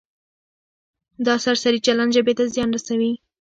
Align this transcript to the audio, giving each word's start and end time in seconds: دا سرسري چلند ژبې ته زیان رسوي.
دا 1.25 1.35
سرسري 1.45 1.79
چلند 1.85 2.11
ژبې 2.17 2.33
ته 2.37 2.43
زیان 2.53 2.69
رسوي. 2.75 3.11